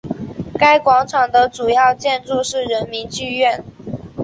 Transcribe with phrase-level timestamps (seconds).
[0.57, 3.63] 该广场的主要建筑是人民剧院。